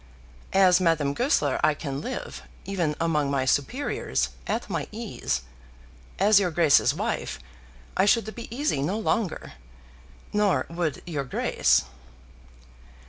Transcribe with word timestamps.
As 0.55 0.81
Madame 0.81 1.13
Goesler 1.13 1.59
I 1.63 1.75
can 1.75 2.01
live, 2.01 2.41
even 2.65 2.95
among 2.99 3.29
my 3.29 3.45
superiors, 3.45 4.29
at 4.47 4.67
my 4.67 4.87
ease. 4.91 5.43
As 6.17 6.39
your 6.39 6.49
Grace's 6.49 6.91
wife, 6.95 7.37
I 7.95 8.05
should 8.05 8.33
be 8.33 8.47
easy 8.49 8.81
no 8.81 8.97
longer; 8.97 9.53
nor 10.33 10.65
would 10.71 11.03
your 11.05 11.23
Grace. 11.25 11.83